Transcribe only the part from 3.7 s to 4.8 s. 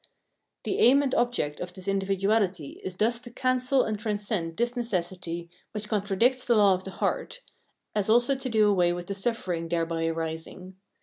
and transcend this